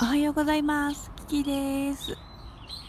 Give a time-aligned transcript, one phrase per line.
[0.00, 1.10] おはようございます。
[1.28, 2.16] キキです。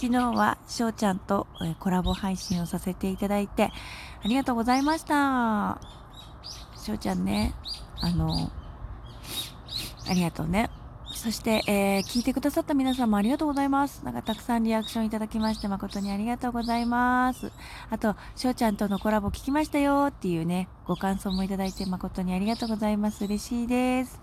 [0.00, 1.46] 昨日はしょうちゃんと
[1.78, 3.70] コラボ配信をさせていただいて
[4.24, 5.80] ありがとうございました。
[6.76, 7.54] しょうちゃんね、
[8.00, 8.50] あの、
[10.08, 10.70] ありがとうね。
[11.12, 14.04] そして、えー聞いてくださった皆さんもありがとうございます。
[14.04, 17.52] なんかたくさんリアクションいただきまして誠にありがとうございます。
[17.90, 23.24] あと、しょうちゃんとのコラボ聞きましたよっていうね、ご感想もいただいて誠にありがとうございます。
[23.24, 24.18] 嬉しいです。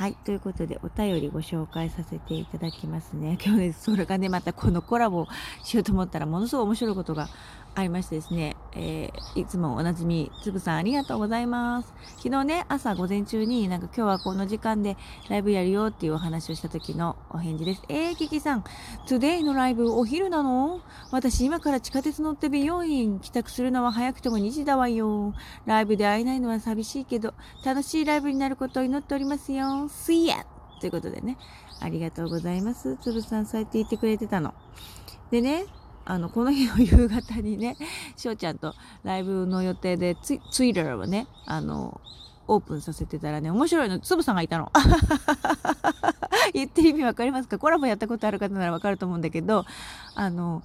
[0.00, 0.14] はい。
[0.24, 3.36] ということで、お便りご紹介させていただきますね。
[3.44, 5.26] 今日ね、それがね、またこのコラボ
[5.62, 7.28] しようと思ったら、ものすごい面白いことが
[7.74, 11.92] ありましてですね、えーいつもおなじみ、つぶさんありがとうございます。
[12.16, 14.96] 昨日ね、朝午前中になんか今日はこの時間で
[15.28, 17.82] ライブやるよっていうお話をした時のお返事です。
[17.88, 20.80] えー、キキさん、 today のライブお昼なの？
[21.12, 25.32] 私今から地下鉄乗って美容院帰宅するのは早くても2時だわよ。
[25.64, 27.34] ライブで会えないのは寂しいけど、
[27.64, 29.64] 楽しいライブになることを祈っておりますよ。
[29.88, 30.44] See ya!
[30.80, 31.36] ということでね、
[31.80, 32.96] ありがとうございます。
[33.02, 34.54] つぶさん、そうやって言ってくれてたの。
[35.30, 35.66] でね、
[36.10, 37.76] あの、この日の夕方にね、
[38.16, 42.00] しょうちゃんとライブの予定でツイ、ツイッターをね、あの、
[42.48, 44.72] オープンさせてたらね、面白いの、つぶさんがいたの。
[46.52, 47.60] 言ってる意味わかりますか？
[47.60, 49.64] コラボやったことある方ならわかると思うんだけど、
[50.16, 50.64] あの、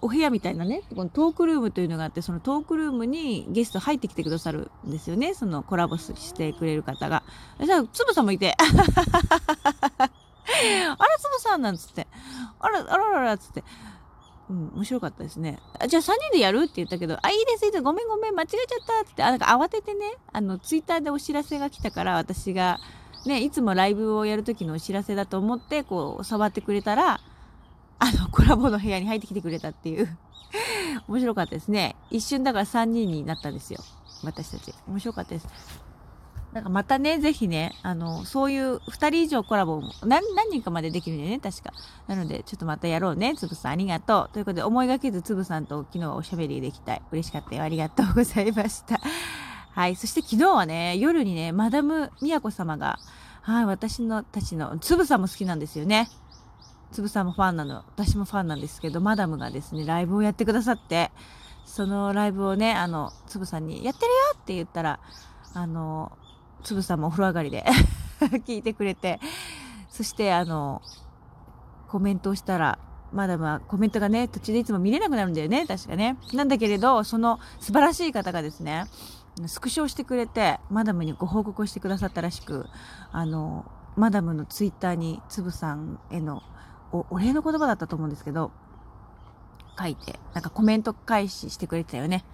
[0.00, 5.34] お部屋みたいなね、このトークルームというのがあって、そのトークルームにゲスト入ってきてくださるんですよね。
[5.34, 7.22] そのコラボしてくれる方が。
[7.58, 8.64] そしたら、つぶさんもいて、 あ
[10.04, 12.06] ら、つぶさんなんつって、
[12.60, 13.62] あら、あららら、つって、
[14.50, 15.58] うん、面白かったですね。
[15.78, 16.62] あじゃあ3人でやる？
[16.62, 22.78] って言ったけど、あ、いいです、いいです、ごめんごめん、間違えちゃったって、あ、なんか慌ててね、あの、ツイッターでお知らせが来たから、私が、
[23.26, 27.20] ね、いつもライブをやる時のお知らせだと思って、こう、触ってくれたら、
[27.98, 30.18] あの、コラボの部屋に入ってきてくれたっていう。
[31.08, 31.96] 面白かったですね。
[32.10, 33.80] 一瞬だから3人になったんですよ。
[34.24, 34.74] 私たち。
[34.86, 35.48] 面白かったです。
[36.52, 41.72] なんかまたね、ぜひね、あの、そういう2人以上コラボも何何人かまでできるんだよね、確か。
[42.06, 44.30] なので、ちょっとまたやろうね、つぶさんありがとう。
[44.32, 47.02] ということで、思いがけずつぶさんと昨日はおしゃべりできたい。
[47.12, 47.62] 嬉しかったよ。
[47.62, 48.98] ありがとうございました。
[49.72, 49.96] はい。
[49.96, 52.98] そして昨日はね、夜にね、マダム宮子様が、
[53.42, 56.08] はい、私のたちの、つぶさんも好きなんですよね。
[56.92, 61.10] つぶさんもファンなの、私もファンなんですけど、マダムがですね、ライブをやってくださって、
[61.66, 65.00] そのライブをね、あの、つぶさんに、やってるよって言ったら、
[65.54, 66.12] あの、
[66.62, 67.64] つぶさんもお風呂上がりで
[68.46, 69.20] 聞いてくれて、
[69.88, 70.82] そして、あの、
[71.88, 72.78] コメントをしたら、
[73.12, 76.18] マダムはコメントがね、途中でいつも見れなくなるんだよね、確かね。
[76.34, 78.84] なんだけれど、その素晴らしい方がですね、
[79.46, 82.66] スクショをしてくれて、マダムにご報告をしてくださったらしく、
[83.12, 83.64] あの、
[83.96, 86.42] マダムのツイッターにつぶさんへの
[86.92, 88.50] おお礼の言葉だったと思うんですけど、
[89.78, 92.24] 書いて、なんかコメント返ししてくれてたよね。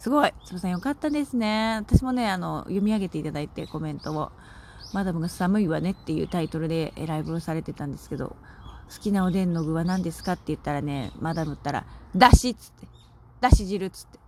[0.00, 1.76] すごいつぶさんよかったですね。
[1.76, 4.32] 私もね、あの、読み上げていただいてコメントを、
[4.94, 8.34] マダムが寒いわねっていうタイトルでライブをされてたんですけど、
[8.90, 11.84] 好きなおでんの具は何ですかって言ったらね、マダムったら、
[12.16, 12.88] だしっつって、
[13.42, 14.18] だし汁っつって。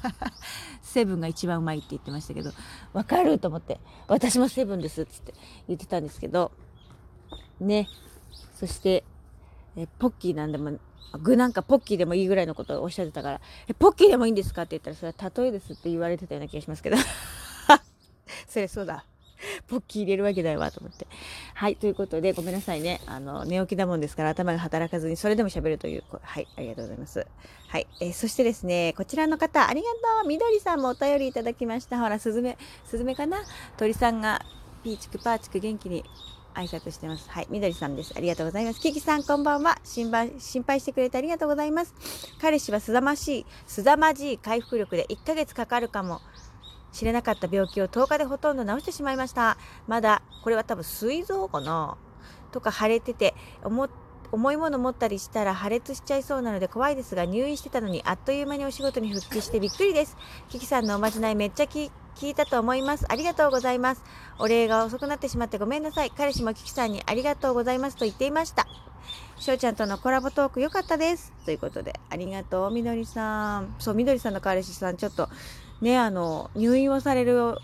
[0.82, 2.50] セブンが一番うまいって言ってましたけど、
[2.92, 5.32] わかると思って、私もセブンですっつって
[5.68, 6.52] 言ってたんですけど、
[7.60, 7.88] ね。
[8.54, 9.04] そして、
[9.78, 10.78] えポッキーなんでも、
[11.22, 16.96] 具なんかポッキーでもいいぐらいのことをおっしゃってたから、え、ポッキーでもいいんですかって言ったら、それは例えですって言われてたような気がしますけど。
[18.48, 19.04] それそうだ。
[19.68, 21.06] ポッキー入れるわけだよわと思って。
[21.54, 21.76] はい。
[21.76, 23.00] ということで、ごめんなさいね。
[23.06, 26.48] あの、寝起きだもんですから頭が働かずに、それでも喋るという、はい。
[26.56, 27.24] ありがとうございます。
[27.68, 27.86] はい。
[28.00, 30.28] えーそしてですね、こちらの方、ありがとう。
[30.28, 32.00] みどりさんもお便りいただきました。
[32.00, 33.38] ほら、スズメ、スズメかな？
[33.76, 34.44] 鳥さんが、
[34.82, 36.04] ピーチクパーチク元気に
[36.58, 37.30] 挨拶してます。
[37.30, 37.46] はい。
[37.50, 38.12] みどりさんです。
[38.16, 38.80] ありがとうございます。
[38.80, 39.78] キキさん、こんばんは。
[39.84, 41.94] 心配、心配してくれてありがとうございます。
[42.40, 46.20] 彼氏はすざましい、すざまじい回復力で1ヶ月かかるかも。
[46.90, 49.56] 知れなかった病気を10日でほとんど治してしまいました。
[49.86, 51.96] まだ、これは多分膵臓かな？
[52.50, 53.88] とか腫れてて、重
[54.30, 60.16] 重いもの持ったりしたら破裂しちゃいそうなので怖いですが入院してたのにあっという間にお仕事に復帰してびっくりです。
[60.48, 61.90] キキさんのおまじないめっちゃ聞
[62.22, 63.06] いたと思います。
[63.08, 64.02] ありがとうございます。
[64.38, 66.10] お礼が遅くなってしまってごめんなさい。
[66.10, 68.66] 彼氏もキキさんにありがとうございますと言っていました。
[69.38, 71.32] しょうちゃんとのコラボトーク良かったです。
[71.44, 73.74] ということで、ありがとう、みどりさん。
[73.78, 75.28] そう、みどりさんの彼氏さん、ちょっと、
[75.80, 77.56] ね、あの、入院をされる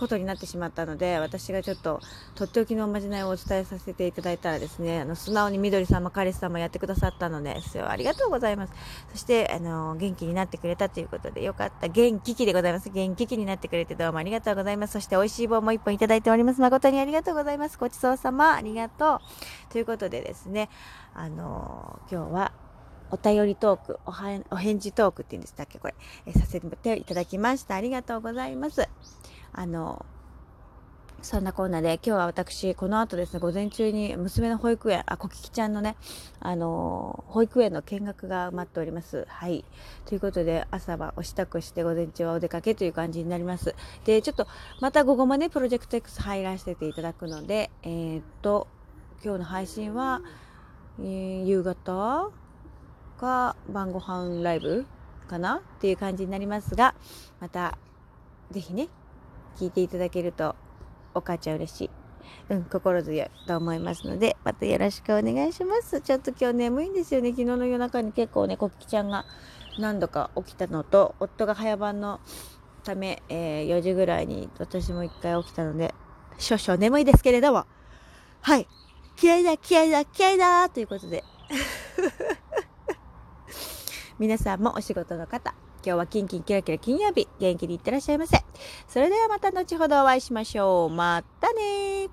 [0.00, 2.00] ことになってしまったので、私がちょっと、
[2.34, 7.90] とっておきのおまじないをお伝えさせていただいたらですね、あの、素直にみどりさんも彼氏さんもやってくださったのですよ。
[7.90, 8.72] ありがとうございます。
[9.12, 11.88] そして、あの、元気になってくれたということで、よかった。
[11.88, 12.88] 元気気でございます。
[12.90, 14.94] 元気気になってくれてどうもありがとうございます。
[14.94, 16.60] そして、美味しい棒も一本いただいております。
[16.60, 17.78] 誠にありがとうございます。
[17.78, 18.54] ごちそうさま。
[18.54, 19.20] ありがとう。
[19.72, 20.70] ということでですね、
[21.14, 22.52] あの、今日は、
[23.12, 25.80] お便りトーク、おはお返事トークって言うんでしたっけ？
[25.80, 25.94] これ、
[26.26, 27.74] えさせていただきました。
[27.74, 28.88] ありがとうございます。
[29.52, 30.04] あの、
[31.22, 35.96] そんなこんなで、今日は私、この後ですね、午前中に娘の保育園、あ、こききちゃんのね、
[36.40, 39.26] あの、保育園の見学が待っております。
[39.28, 39.66] はい。
[40.06, 43.74] ということで、朝はお支度して、午前中はお出かけという感じになります。
[44.06, 44.46] で、ちょっと、
[44.80, 48.66] また午後までプロジェクト X 入らせていただくので、えー、っと、
[49.22, 50.22] 今日の配信は、
[51.00, 52.30] えー、夕方
[53.18, 54.86] か晩ご飯ライブ
[55.28, 55.56] かな？
[55.56, 56.94] っていう感じになりますが、
[57.40, 57.76] また、
[58.50, 58.88] ぜひね、
[59.56, 60.54] 聞いていただけると
[61.14, 61.90] お母ちゃん嬉しい。
[62.48, 66.00] うん、心強いと思いますので、またよろしくお願いします。
[66.00, 67.30] ちょっと今日眠いんですよね。
[67.30, 69.24] 昨日の夜中に結構ね、こっきちゃんが
[69.78, 72.20] 何度か起きたのと、夫が早番の
[72.84, 75.94] ため、えー、4時ぐらいに私も一回起きたので、
[76.38, 77.66] 少々眠いですけれども、
[78.40, 78.66] はい。
[79.16, 81.24] 気合だ、気合だ、気合だということで。
[84.18, 88.44] 皆さんもお仕事の方、今日はキンキンキラキラ金曜日、元気にいってらっしゃいませ。
[88.86, 90.90] それではまた後ほどお会いしましょう。
[90.90, 92.08] またね